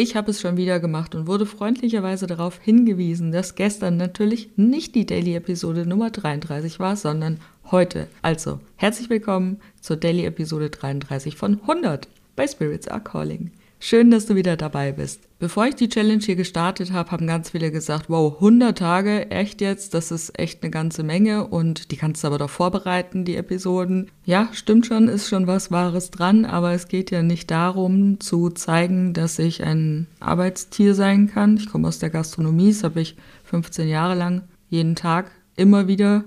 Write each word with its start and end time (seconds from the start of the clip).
Ich 0.00 0.14
habe 0.14 0.30
es 0.30 0.40
schon 0.40 0.56
wieder 0.56 0.78
gemacht 0.78 1.16
und 1.16 1.26
wurde 1.26 1.44
freundlicherweise 1.44 2.28
darauf 2.28 2.60
hingewiesen, 2.60 3.32
dass 3.32 3.56
gestern 3.56 3.96
natürlich 3.96 4.48
nicht 4.54 4.94
die 4.94 5.06
Daily-Episode 5.06 5.86
Nummer 5.86 6.10
33 6.10 6.78
war, 6.78 6.94
sondern 6.94 7.40
heute. 7.72 8.06
Also, 8.22 8.60
herzlich 8.76 9.10
willkommen 9.10 9.60
zur 9.80 9.96
Daily-Episode 9.96 10.70
33 10.70 11.34
von 11.34 11.60
100 11.62 12.06
bei 12.36 12.46
Spirits 12.46 12.86
Are 12.86 13.00
Calling. 13.00 13.50
Schön, 13.80 14.10
dass 14.10 14.26
du 14.26 14.34
wieder 14.34 14.56
dabei 14.56 14.90
bist. 14.90 15.20
Bevor 15.38 15.66
ich 15.66 15.76
die 15.76 15.88
Challenge 15.88 16.20
hier 16.20 16.34
gestartet 16.34 16.92
habe, 16.92 17.12
haben 17.12 17.28
ganz 17.28 17.50
viele 17.50 17.70
gesagt, 17.70 18.10
wow, 18.10 18.34
100 18.34 18.76
Tage, 18.76 19.30
echt 19.30 19.60
jetzt, 19.60 19.94
das 19.94 20.10
ist 20.10 20.36
echt 20.36 20.62
eine 20.62 20.72
ganze 20.72 21.04
Menge 21.04 21.46
und 21.46 21.92
die 21.92 21.96
kannst 21.96 22.24
du 22.24 22.26
aber 22.26 22.38
doch 22.38 22.50
vorbereiten, 22.50 23.24
die 23.24 23.36
Episoden. 23.36 24.10
Ja, 24.24 24.48
stimmt 24.52 24.86
schon, 24.86 25.06
ist 25.06 25.28
schon 25.28 25.46
was 25.46 25.70
Wahres 25.70 26.10
dran, 26.10 26.44
aber 26.44 26.72
es 26.72 26.88
geht 26.88 27.12
ja 27.12 27.22
nicht 27.22 27.52
darum 27.52 28.18
zu 28.18 28.50
zeigen, 28.50 29.12
dass 29.12 29.38
ich 29.38 29.62
ein 29.62 30.08
Arbeitstier 30.18 30.96
sein 30.96 31.28
kann. 31.28 31.56
Ich 31.56 31.70
komme 31.70 31.86
aus 31.86 32.00
der 32.00 32.10
Gastronomie, 32.10 32.72
das 32.72 32.82
habe 32.82 33.00
ich 33.00 33.16
15 33.44 33.88
Jahre 33.88 34.16
lang 34.16 34.42
jeden 34.70 34.96
Tag 34.96 35.30
immer 35.54 35.86
wieder 35.86 36.24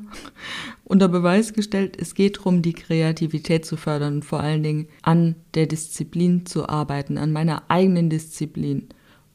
unter 0.92 1.08
Beweis 1.08 1.54
gestellt. 1.54 1.98
Es 2.00 2.16
geht 2.16 2.38
darum, 2.38 2.62
die 2.62 2.74
Kreativität 2.74 3.66
zu 3.66 3.78
fördern 3.78 4.16
und 4.16 4.26
vor 4.26 4.42
allen 4.42 4.62
Dingen 4.62 4.88
an 5.02 5.36
der 5.54 5.66
Disziplin 5.66 6.46
zu 6.46 6.68
arbeiten, 6.68 7.18
an 7.18 7.32
meiner 7.32 7.64
eigenen 7.70 8.10
Disziplin. 8.10 8.90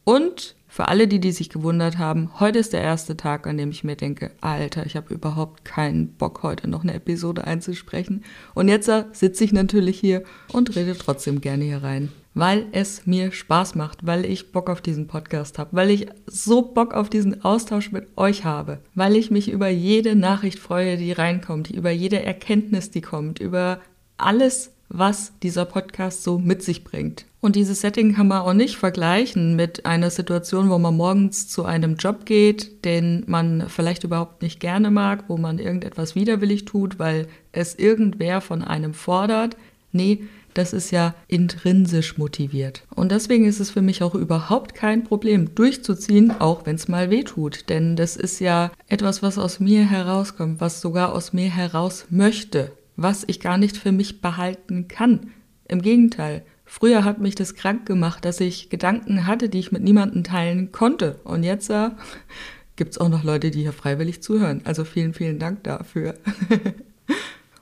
Und 0.05 0.55
für 0.69 0.89
alle, 0.89 1.09
die, 1.09 1.19
die 1.19 1.33
sich 1.33 1.49
gewundert 1.49 1.97
haben, 1.97 2.39
heute 2.39 2.59
ist 2.59 2.75
der 2.75 2.83
erste 2.83 3.17
Tag, 3.17 3.47
an 3.47 3.57
dem 3.57 3.71
ich 3.71 3.85
mir 3.85 3.97
denke, 3.97 4.33
Alter, 4.43 4.85
ich 4.85 4.97
habe 4.97 5.15
überhaupt 5.15 5.65
keinen 5.65 6.09
Bock, 6.09 6.43
heute 6.43 6.69
noch 6.69 6.83
eine 6.83 6.93
Episode 6.93 7.45
einzusprechen. 7.45 8.23
Und 8.55 8.69
jetzt 8.69 8.89
äh, 8.89 9.05
sitze 9.13 9.43
ich 9.43 9.53
natürlich 9.53 9.99
hier 9.99 10.25
und 10.53 10.77
rede 10.77 10.95
trotzdem 10.97 11.41
gerne 11.41 11.65
hier 11.65 11.83
rein 11.83 12.11
weil 12.37 12.67
es 12.73 13.07
mir 13.07 13.33
Spaß 13.33 13.77
macht, 13.77 14.07
weil 14.07 14.27
ich 14.27 14.53
Bock 14.53 14.69
auf 14.69 14.83
diesen 14.83 15.07
Podcast 15.07 15.59
habe, 15.59 15.71
weil 15.73 15.91
ich 15.91 16.07
so 16.27 16.61
Bock 16.61 16.93
auf 16.93 17.09
diesen 17.09 17.43
Austausch 17.43 17.93
mit 17.93 18.09
euch 18.17 18.45
habe, 18.45 18.79
weil 18.95 19.17
ich 19.17 19.31
mich 19.31 19.51
über 19.51 19.69
jede 19.69 20.15
Nachricht 20.15 20.59
freue, 20.59 20.99
die 20.99 21.13
reinkommt, 21.13 21.71
über 21.71 21.91
jede 21.91 22.23
Erkenntnis, 22.23 22.91
die 22.91 23.01
kommt, 23.01 23.41
über 23.41 23.81
alles, 24.19 24.75
was 24.91 25.33
dieser 25.43 25.65
Podcast 25.65 26.25
so 26.25 26.39
mit 26.39 26.63
sich 26.63 26.85
bringt. 26.85 27.25
Und 27.41 27.57
dieses 27.57 27.81
Setting 27.81 28.15
kann 28.15 28.29
man 28.29 28.43
auch 28.43 28.53
nicht 28.53 28.77
vergleichen 28.77 29.57
mit 29.57 29.87
einer 29.87 30.11
Situation, 30.11 30.69
wo 30.69 30.79
man 30.79 30.95
morgens 30.95 31.49
zu 31.49 31.65
einem 31.65 31.97
Job 31.97 32.27
geht, 32.27 32.85
den 32.85 33.25
man 33.27 33.65
vielleicht 33.69 34.05
überhaupt 34.05 34.43
nicht 34.43 34.61
gerne 34.61 34.91
mag, 34.91 35.25
wo 35.29 35.39
man 35.39 35.59
irgendetwas 35.59 36.15
widerwillig 36.15 36.67
tut, 36.67 36.99
weil 36.99 37.29
es 37.53 37.75
irgendwer 37.77 38.43
von 38.43 38.63
einem 38.63 38.93
fordert. 38.93 39.57
Nee, 39.93 40.25
das 40.59 40.73
ist 40.73 40.91
ja 40.91 41.15
intrinsisch 41.29 42.19
motiviert. 42.19 42.85
Und 42.95 43.13
deswegen 43.13 43.45
ist 43.47 43.61
es 43.61 43.71
für 43.71 43.83
mich 43.83 44.03
auch 44.03 44.15
überhaupt 44.15 44.75
kein 44.75 45.05
Problem, 45.05 45.55
durchzuziehen, 45.55 46.31
auch 46.41 46.67
wenn 46.67 46.77
es 46.77 46.89
mal 46.89 47.11
weh 47.11 47.25
tut. 47.25 47.69
Denn 47.69 47.97
das 47.97 48.17
ist 48.17 48.41
ja 48.41 48.71
etwas, 48.89 49.23
was 49.23 49.39
aus 49.39 49.61
mir 49.61 49.85
herauskommt, 49.85 50.61
was 50.61 50.81
sogar 50.81 51.13
aus 51.13 51.33
mir 51.33 51.51
heraus 51.51 52.07
möchte, 52.11 52.73
was 52.97 53.25
ich 53.27 53.41
gar 53.41 53.59
nicht 53.59 53.77
für 53.77 53.93
mich 53.93 54.21
behalten 54.21 54.89
kann. 54.89 55.33
Im 55.69 55.83
Gegenteil, 55.83 56.45
Früher 56.69 57.05
hat 57.05 57.21
mich 57.21 57.37
das 57.37 57.55
krank 57.55 57.87
gemacht, 57.87 58.25
dass 58.25 58.41
ich 58.41 58.71
Gedanken 58.71 59.29
hatte, 59.29 59.49
die 59.49 59.61
ich 59.61 59.71
mit 59.71 59.85
niemandem 59.85 60.25
teilen 60.25 60.73
konnte. 60.73 61.21
Und 61.23 61.45
jetzt 61.45 61.71
äh, 61.71 61.91
gibt 62.77 62.91
es 62.91 62.99
auch 62.99 63.09
noch 63.09 63.23
Leute, 63.23 63.53
die 63.53 63.63
hier 63.63 63.73
freiwillig 63.73 64.21
zuhören. 64.21 64.63
Also 64.65 64.85
vielen, 64.85 65.15
vielen 65.15 65.39
Dank 65.39 65.63
dafür. 65.63 66.17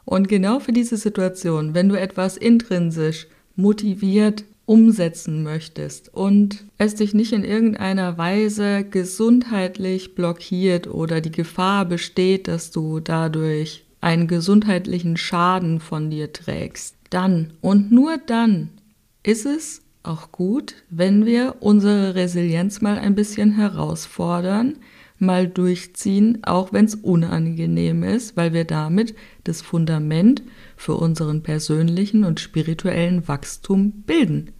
Und 0.04 0.28
genau 0.28 0.60
für 0.60 0.72
diese 0.72 0.96
Situation, 0.96 1.74
wenn 1.74 1.88
du 1.88 1.98
etwas 1.98 2.36
intrinsisch 2.36 3.26
motiviert 3.56 4.44
umsetzen 4.66 5.42
möchtest 5.42 6.12
und 6.14 6.64
es 6.78 6.94
dich 6.94 7.12
nicht 7.12 7.32
in 7.32 7.44
irgendeiner 7.44 8.16
Weise 8.16 8.84
gesundheitlich 8.84 10.14
blockiert 10.14 10.86
oder 10.86 11.20
die 11.20 11.32
Gefahr 11.32 11.84
besteht, 11.84 12.48
dass 12.48 12.70
du 12.70 13.00
dadurch 13.00 13.84
einen 14.00 14.26
gesundheitlichen 14.26 15.16
Schaden 15.16 15.80
von 15.80 16.10
dir 16.10 16.32
trägst, 16.32 16.96
dann 17.10 17.52
und 17.60 17.92
nur 17.92 18.16
dann 18.18 18.70
ist 19.22 19.46
es 19.46 19.82
auch 20.02 20.32
gut, 20.32 20.74
wenn 20.90 21.24
wir 21.24 21.56
unsere 21.60 22.14
Resilienz 22.14 22.80
mal 22.80 22.98
ein 22.98 23.14
bisschen 23.14 23.52
herausfordern, 23.52 24.76
mal 25.24 25.48
durchziehen, 25.48 26.44
auch 26.44 26.72
wenn 26.72 26.84
es 26.84 26.94
unangenehm 26.94 28.02
ist, 28.02 28.36
weil 28.36 28.52
wir 28.52 28.64
damit 28.64 29.14
das 29.44 29.62
Fundament 29.62 30.42
für 30.76 30.94
unseren 30.94 31.42
persönlichen 31.42 32.24
und 32.24 32.40
spirituellen 32.40 33.26
Wachstum 33.28 34.02
bilden. 34.02 34.52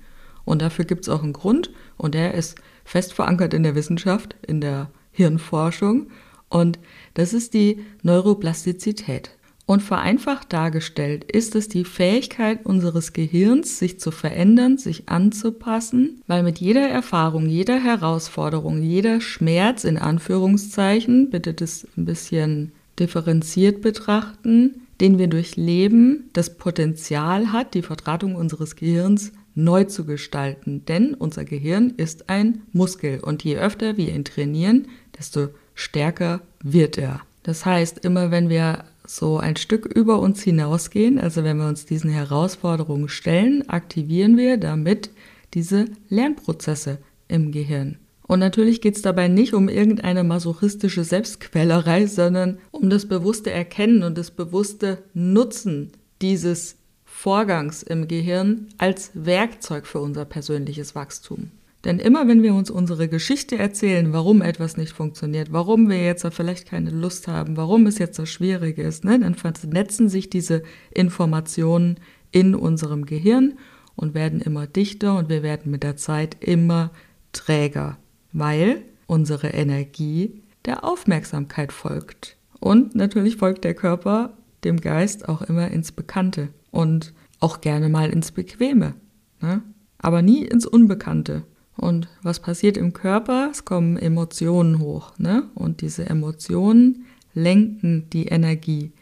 Und 0.45 0.63
dafür 0.63 0.85
gibt 0.85 1.03
es 1.03 1.09
auch 1.09 1.23
einen 1.23 1.33
Grund 1.33 1.71
und 1.97 2.15
der 2.15 2.35
ist 2.35 2.57
fest 2.85 3.15
verankert 3.15 3.55
in 3.55 3.63
der 3.63 3.75
Wissenschaft, 3.75 4.37
in 4.47 4.61
der 4.61 4.91
Hirnforschung 5.11 6.09
und 6.49 6.79
das 7.15 7.33
ist 7.33 7.55
die 7.55 7.85
Neuroplastizität. 8.03 9.37
Und 9.67 9.83
vereinfacht 9.83 10.53
dargestellt 10.53 11.25
ist 11.25 11.55
es 11.55 11.69
die 11.69 11.85
Fähigkeit 11.85 12.67
unseres 12.67 13.15
Gehirns, 13.15 13.79
sich 13.79 13.99
zu 13.99 14.11
verändern, 14.11 14.77
sich 14.77 15.09
anzupassen, 15.09 16.21
weil 16.27 16.43
mit 16.43 16.59
jeder 16.59 16.87
Erfahrung, 16.87 17.47
jeder 17.47 17.83
Herausforderung, 17.83 18.83
jeder 18.83 19.23
Schmerz 19.23 19.85
in 19.85 19.97
Anführungszeichen, 19.97 21.31
bitte 21.31 21.55
das 21.55 21.87
ein 21.97 22.05
bisschen 22.05 22.73
differenziert 22.99 23.81
betrachten, 23.81 24.83
den 25.01 25.19
wir 25.19 25.29
durchleben, 25.29 26.29
das 26.35 26.57
Potenzial 26.57 27.51
hat, 27.53 27.75
die 27.75 27.83
Vertratung 27.83 28.37
unseres 28.37 28.77
Gehirns 28.77 29.33
neu 29.55 29.85
zu 29.85 30.05
gestalten. 30.05 30.85
Denn 30.87 31.15
unser 31.15 31.45
Gehirn 31.45 31.91
ist 31.97 32.29
ein 32.29 32.63
Muskel 32.73 33.21
und 33.21 33.43
je 33.45 33.57
öfter 33.57 33.97
wir 33.97 34.15
ihn 34.15 34.25
trainieren, 34.25 34.89
desto 35.19 35.49
stärker 35.75 36.43
wird 36.63 36.99
er. 36.99 37.21
Das 37.43 37.67
heißt, 37.67 38.05
immer 38.05 38.31
wenn 38.31 38.49
wir 38.49 38.85
so 39.07 39.39
ein 39.39 39.57
Stück 39.57 39.87
über 39.87 40.19
uns 40.19 40.43
hinausgehen, 40.43 41.19
also 41.19 41.45
wenn 41.45 41.59
wir 41.59 41.69
uns 41.69 41.87
diesen 41.87 42.11
Herausforderungen 42.11 43.09
stellen, 43.09 43.69
aktivieren 43.69 44.37
wir 44.37 44.57
damit 44.57 45.11
diese 45.53 45.87
Lernprozesse 46.09 46.99
im 47.29 47.53
Gehirn. 47.53 47.99
Und 48.27 48.39
natürlich 48.39 48.81
geht 48.81 48.97
es 48.97 49.03
dabei 49.03 49.29
nicht 49.29 49.53
um 49.53 49.69
irgendeine 49.69 50.25
masochistische 50.25 51.05
Selbstquälerei, 51.05 52.07
sondern 52.07 52.59
um 52.71 52.89
das 52.89 53.07
bewusste 53.07 53.51
Erkennen 53.51 54.03
und 54.03 54.17
das 54.17 54.31
bewusste 54.31 55.03
Nutzen 55.13 55.93
dieses 56.23 56.77
Vorgangs 57.05 57.83
im 57.83 58.09
Gehirn 58.09 58.69
als 58.79 59.11
Werkzeug 59.15 59.87
für 59.87 60.01
unser 60.01 60.25
persönliches 60.25 60.95
Wachstum. 60.95 61.51
Denn 61.85 61.99
immer 61.99 62.27
wenn 62.27 62.43
wir 62.43 62.55
uns 62.55 62.71
unsere 62.71 63.09
Geschichte 63.09 63.59
erzählen, 63.59 64.13
warum 64.13 64.41
etwas 64.41 64.77
nicht 64.77 64.93
funktioniert, 64.93 65.53
warum 65.53 65.89
wir 65.91 66.03
jetzt 66.03 66.27
vielleicht 66.33 66.67
keine 66.67 66.91
Lust 66.91 67.29
haben, 67.29 67.57
warum 67.57 67.87
es 67.87 67.99
jetzt 67.99 68.17
so 68.17 68.25
schwierig 68.25 68.79
ist, 68.79 69.05
ne, 69.05 69.19
dann 69.19 69.35
vernetzen 69.35 70.09
sich 70.09 70.31
diese 70.31 70.63
Informationen 70.93 72.01
in 72.33 72.55
unserem 72.55 73.05
Gehirn 73.05 73.59
und 73.97 74.15
werden 74.15 74.41
immer 74.41 74.67
dichter 74.67 75.19
und 75.19 75.29
wir 75.29 75.43
werden 75.43 75.71
mit 75.71 75.83
der 75.83 75.97
Zeit 75.97 76.37
immer 76.41 76.91
träger, 77.33 77.99
weil 78.33 78.83
unsere 79.07 79.49
Energie 79.49 80.43
der 80.65 80.85
Aufmerksamkeit 80.85 81.73
folgt. 81.73 82.37
Und 82.61 82.95
natürlich 82.95 83.37
folgt 83.37 83.65
der 83.65 83.75
Körper 83.75 84.39
dem 84.65 84.81
Geist 84.81 85.29
auch 85.29 85.43
immer 85.43 85.71
ins 85.71 85.93
Bekannte 85.93 86.49
und 86.71 87.13
auch 87.41 87.61
gerne 87.61 87.91
mal 87.91 88.09
ins 88.09 88.33
Bequeme, 88.33 88.95
ne? 89.43 89.63
aber 89.99 90.23
nie 90.23 90.45
ins 90.45 90.65
Unbekannte. 90.65 91.45
Und 91.77 92.09
was 92.23 92.41
passiert 92.41 92.77
im 92.77 92.93
Körper? 92.93 93.49
Es 93.51 93.65
kommen 93.65 93.97
Emotionen 93.97 94.79
hoch. 94.79 95.19
Ne? 95.19 95.45
Und 95.55 95.81
diese 95.81 96.07
Emotionen 96.09 97.07
lenken 97.35 98.09
die 98.11 98.27
Energie 98.27 98.93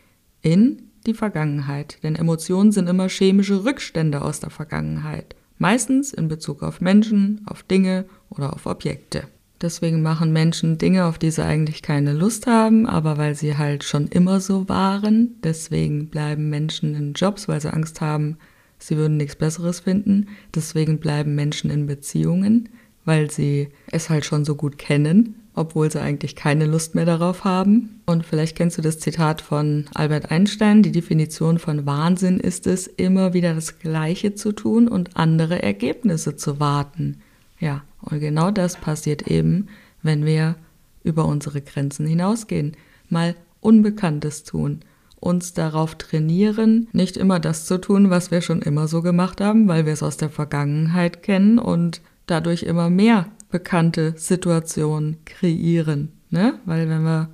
in 0.41 0.91
die 1.07 1.15
Vergangenheit. 1.15 1.99
Denn 2.03 2.17
Emotionen 2.17 2.73
sind 2.73 2.89
immer 2.89 3.09
chemische 3.09 3.65
Rückstände 3.65 4.23
aus 4.23 4.41
der 4.41 4.51
Vergangenheit. 4.51 5.37
Meistens 5.59 6.13
in 6.13 6.29
Bezug 6.29 6.63
auf 6.63 6.81
Menschen, 6.81 7.43
auf 7.47 7.63
Dinge 7.63 8.07
oder 8.31 8.53
auf 8.53 8.67
Objekte. 8.67 9.25
Deswegen 9.61 10.03
machen 10.03 10.33
Menschen 10.33 10.77
Dinge, 10.77 11.05
auf 11.05 11.19
die 11.19 11.31
sie 11.31 11.45
eigentlich 11.45 11.83
keine 11.83 12.13
Lust 12.13 12.49
haben, 12.49 12.87
aber 12.87 13.17
weil 13.17 13.37
sie 13.37 13.57
halt 13.57 13.85
schon 13.85 14.09
immer 14.09 14.41
so 14.41 14.69
waren. 14.69 15.37
Deswegen 15.45 16.09
bleiben 16.09 16.51
Menschen 16.51 16.97
in 16.97 17.13
Jobs, 17.13 17.47
weil 17.47 17.61
sie 17.61 17.73
Angst 17.73 18.01
haben, 18.01 18.39
sie 18.83 18.97
würden 18.97 19.17
nichts 19.17 19.37
Besseres 19.37 19.81
finden. 19.81 20.29
Deswegen 20.55 20.99
bleiben 20.99 21.35
Menschen 21.35 21.71
in 21.71 21.87
Beziehungen, 21.87 22.69
weil 23.05 23.31
sie 23.31 23.69
es 23.91 24.11
halt 24.11 24.25
schon 24.25 24.45
so 24.45 24.55
gut 24.55 24.79
kennen, 24.79 25.37
obwohl 25.55 25.91
sie 25.91 26.01
eigentlich 26.01 26.37
keine 26.37 26.67
Lust 26.67 26.95
mehr 26.95 27.05
darauf 27.05 27.45
haben. 27.45 28.01
Und 28.07 28.25
vielleicht 28.25 28.57
kennst 28.57 28.79
du 28.79 28.83
das 28.83 28.99
Zitat 28.99 29.41
von 29.41 29.87
Albert 29.95 30.31
Einstein, 30.31 30.83
die 30.83 30.93
Definition 30.93 31.59
von 31.59 31.87
Wahnsinn 31.87 32.41
ist 32.41 32.67
es, 32.67 32.87
immer 32.87 33.35
wieder 33.35 33.55
das 33.55 33.79
Gleiche 33.79 34.35
zu 34.35 34.53
tun 34.53 34.89
und 34.89 35.17
andere 35.17 35.63
Ergebnisse 35.63 36.37
zu 36.37 36.59
warten. 36.61 37.19
Ja, 37.59 37.85
und 38.01 38.21
genau 38.21 38.51
das 38.51 38.77
passiert 38.77 39.29
eben, 39.29 39.69
wenn 40.03 40.25
wir 40.25 40.57
über 41.05 41.27
unsere 41.27 41.61
Grenzen 41.61 42.07
hinausgehen, 42.07 42.77
mal 43.09 43.37
Unbekanntes 43.61 44.43
tun, 44.43 44.81
uns 45.23 45.55
darauf 45.55 45.95
trainieren, 45.95 46.89
nicht 46.93 47.17
immer 47.17 47.39
das 47.39 47.65
zu 47.67 47.81
tun, 47.81 48.11
was 48.11 48.33
wir 48.33 48.41
schon 48.41 48.61
immer 48.61 48.89
so 48.89 49.03
gemacht 49.03 49.41
haben, 49.41 49.69
weil 49.69 49.87
wir 49.87 49.93
es 49.93 50.03
aus 50.03 50.17
der 50.17 50.31
Vergangenheit 50.31 51.23
kennen 51.23 51.59
und 51.61 52.01
dadurch 52.27 52.65
immer 52.65 52.91
mehr 52.91 53.27
bekannte 53.49 54.15
Situationen 54.17 55.19
kreieren. 55.25 56.13
Ne? 56.31 56.55
Weil 56.65 56.89
wenn 56.89 57.05
wir 57.05 57.29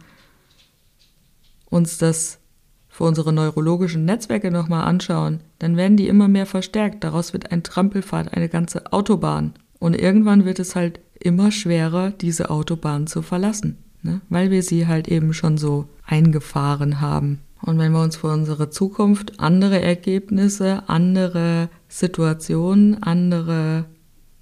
uns 1.71 1.97
das 1.97 2.41
für 2.89 3.05
unsere 3.05 3.33
neurologischen 3.33 4.05
Netzwerke 4.05 4.51
nochmal 4.51 4.85
anschauen, 4.85 5.41
dann 5.59 5.77
werden 5.77 5.97
die 5.97 6.09
immer 6.09 6.29
mehr 6.29 6.47
verstärkt. 6.47 7.05
Daraus 7.05 7.33
wird 7.33 7.53
ein 7.53 7.63
Trampelpfad, 7.63 8.35
eine 8.35 8.51
ganze 8.51 8.93
Autobahn. 8.93 9.55
Und 9.79 9.95
irgendwann 9.95 10.45
wird 10.45 10.59
es 10.59 10.77
halt 10.77 11.01
immer 11.19 11.53
schwerer, 11.53 12.11
diese 12.11 12.51
Autobahn 12.51 13.07
zu 13.07 13.23
verlassen, 13.23 13.79
ne? 14.03 14.21
weil 14.29 14.51
wir 14.51 14.63
sie 14.63 14.87
halt 14.87 15.09
eben 15.09 15.33
schon 15.33 15.57
so 15.57 15.89
eingefahren 16.05 17.01
haben. 17.01 17.41
Und 17.69 17.79
wenn 17.79 17.93
wir 17.93 18.01
uns 18.01 18.17
für 18.17 18.29
unsere 18.29 18.71
Zukunft 18.71 19.41
andere 19.41 19.79
Ergebnisse, 19.79 20.85
andere 20.87 21.69
Situationen, 21.87 23.03
andere 23.03 23.85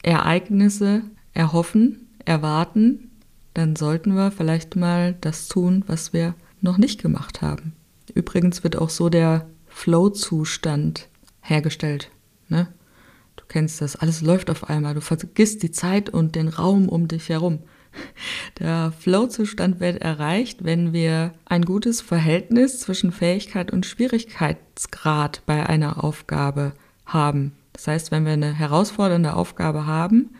Ereignisse 0.04 1.02
erhoffen, 1.34 2.06
erwarten, 2.24 3.10
dann 3.52 3.74
sollten 3.74 4.14
wir 4.14 4.30
vielleicht 4.30 4.76
mal 4.76 5.16
das 5.20 5.48
tun, 5.48 5.82
was 5.88 6.12
wir 6.12 6.36
noch 6.60 6.78
nicht 6.78 7.02
gemacht 7.02 7.42
haben. 7.42 7.72
Übrigens 8.14 8.62
wird 8.62 8.76
auch 8.78 8.90
so 8.90 9.08
der 9.08 9.50
Flow-Zustand 9.66 11.08
hergestellt. 11.40 12.12
Ne? 12.48 12.68
Du 13.34 13.42
kennst 13.48 13.80
das, 13.80 13.96
alles 13.96 14.22
läuft 14.22 14.50
auf 14.50 14.70
einmal, 14.70 14.94
du 14.94 15.00
vergisst 15.00 15.64
die 15.64 15.72
Zeit 15.72 16.10
und 16.10 16.36
den 16.36 16.46
Raum 16.46 16.88
um 16.88 17.08
dich 17.08 17.28
herum. 17.28 17.58
Der 18.58 18.92
Flow-Zustand 18.98 19.80
wird 19.80 20.00
erreicht, 20.00 20.64
wenn 20.64 20.92
wir 20.92 21.32
ein 21.44 21.62
gutes 21.64 22.00
Verhältnis 22.00 22.80
zwischen 22.80 23.12
Fähigkeit 23.12 23.70
und 23.70 23.86
Schwierigkeitsgrad 23.86 25.42
bei 25.46 25.66
einer 25.66 26.02
Aufgabe 26.02 26.72
haben. 27.04 27.52
Das 27.72 27.86
heißt, 27.86 28.10
wenn 28.10 28.24
wir 28.24 28.32
eine 28.32 28.54
herausfordernde 28.54 29.34
Aufgabe 29.34 29.86
haben, 29.86 30.30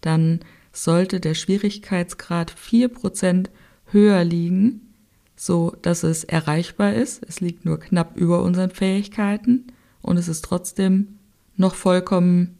dann 0.00 0.40
sollte 0.72 1.20
der 1.20 1.34
Schwierigkeitsgrad 1.34 2.52
4% 2.52 3.48
höher 3.86 4.24
liegen, 4.24 4.94
so 5.36 5.76
dass 5.82 6.02
es 6.02 6.24
erreichbar 6.24 6.94
ist. 6.94 7.22
Es 7.26 7.40
liegt 7.40 7.64
nur 7.64 7.78
knapp 7.78 8.16
über 8.16 8.42
unseren 8.42 8.70
Fähigkeiten 8.70 9.66
und 10.02 10.16
es 10.16 10.28
ist 10.28 10.44
trotzdem 10.44 11.18
noch 11.56 11.74
vollkommen 11.74 12.58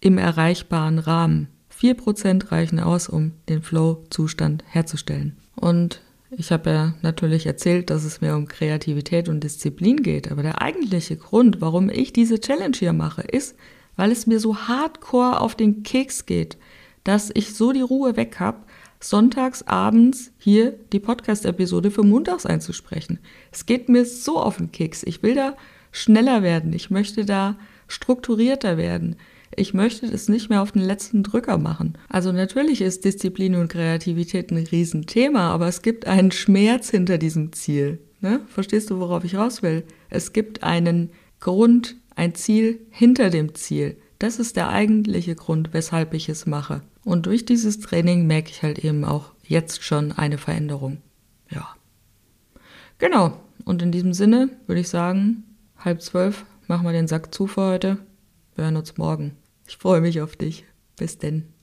im 0.00 0.18
erreichbaren 0.18 0.98
Rahmen. 0.98 1.48
4% 1.80 2.50
reichen 2.50 2.80
aus, 2.80 3.08
um 3.08 3.32
den 3.48 3.62
Flow-Zustand 3.62 4.64
herzustellen. 4.66 5.36
Und 5.54 6.00
ich 6.30 6.52
habe 6.52 6.70
ja 6.70 6.94
natürlich 7.02 7.46
erzählt, 7.46 7.90
dass 7.90 8.04
es 8.04 8.20
mir 8.20 8.36
um 8.36 8.48
Kreativität 8.48 9.28
und 9.28 9.42
Disziplin 9.44 10.02
geht, 10.02 10.30
aber 10.30 10.42
der 10.42 10.60
eigentliche 10.60 11.16
Grund, 11.16 11.60
warum 11.60 11.88
ich 11.88 12.12
diese 12.12 12.40
Challenge 12.40 12.76
hier 12.76 12.92
mache, 12.92 13.22
ist, 13.22 13.56
weil 13.96 14.12
es 14.12 14.26
mir 14.26 14.38
so 14.38 14.56
hardcore 14.56 15.40
auf 15.40 15.54
den 15.54 15.82
Keks 15.82 16.26
geht, 16.26 16.58
dass 17.04 17.30
ich 17.32 17.54
so 17.54 17.72
die 17.72 17.80
Ruhe 17.80 18.16
weg 18.16 18.38
habe, 18.38 18.58
sonntags 19.00 19.62
abends 19.62 20.32
hier 20.38 20.72
die 20.92 21.00
Podcast-Episode 21.00 21.90
für 21.90 22.02
montags 22.02 22.44
einzusprechen. 22.44 23.18
Es 23.52 23.64
geht 23.64 23.88
mir 23.88 24.04
so 24.04 24.38
auf 24.38 24.58
den 24.58 24.72
Keks. 24.72 25.02
Ich 25.04 25.22
will 25.22 25.34
da 25.34 25.56
schneller 25.92 26.42
werden. 26.42 26.72
Ich 26.72 26.90
möchte 26.90 27.24
da 27.24 27.56
strukturierter 27.86 28.76
werden. 28.76 29.16
Ich 29.58 29.74
möchte 29.74 30.08
das 30.08 30.28
nicht 30.28 30.50
mehr 30.50 30.62
auf 30.62 30.70
den 30.70 30.82
letzten 30.82 31.24
Drücker 31.24 31.58
machen. 31.58 31.98
Also 32.08 32.30
natürlich 32.30 32.80
ist 32.80 33.04
Disziplin 33.04 33.56
und 33.56 33.68
Kreativität 33.68 34.52
ein 34.52 34.58
Riesenthema, 34.58 35.50
aber 35.50 35.66
es 35.66 35.82
gibt 35.82 36.06
einen 36.06 36.30
Schmerz 36.30 36.90
hinter 36.90 37.18
diesem 37.18 37.52
Ziel. 37.52 37.98
Ne? 38.20 38.40
Verstehst 38.46 38.90
du, 38.90 39.00
worauf 39.00 39.24
ich 39.24 39.34
raus 39.34 39.62
will? 39.62 39.82
Es 40.10 40.32
gibt 40.32 40.62
einen 40.62 41.10
Grund, 41.40 41.96
ein 42.14 42.36
Ziel 42.36 42.86
hinter 42.90 43.30
dem 43.30 43.56
Ziel. 43.56 43.96
Das 44.20 44.38
ist 44.38 44.56
der 44.56 44.68
eigentliche 44.68 45.34
Grund, 45.34 45.72
weshalb 45.72 46.14
ich 46.14 46.28
es 46.28 46.46
mache. 46.46 46.82
Und 47.04 47.26
durch 47.26 47.44
dieses 47.44 47.80
Training 47.80 48.28
merke 48.28 48.50
ich 48.50 48.62
halt 48.62 48.84
eben 48.84 49.04
auch 49.04 49.32
jetzt 49.44 49.82
schon 49.82 50.12
eine 50.12 50.38
Veränderung. 50.38 50.98
Ja. 51.50 51.68
Genau. 52.98 53.40
Und 53.64 53.82
in 53.82 53.90
diesem 53.90 54.12
Sinne 54.12 54.50
würde 54.68 54.80
ich 54.80 54.88
sagen, 54.88 55.42
halb 55.78 56.00
zwölf 56.00 56.46
machen 56.68 56.86
wir 56.86 56.92
den 56.92 57.08
Sack 57.08 57.34
zu 57.34 57.48
für 57.48 57.62
heute. 57.62 57.98
Wir 58.54 58.64
hören 58.64 58.76
uns 58.76 58.96
morgen. 58.98 59.36
Ich 59.68 59.76
freue 59.76 60.00
mich 60.00 60.20
auf 60.22 60.34
dich. 60.34 60.64
Bis 60.96 61.18
denn. 61.18 61.57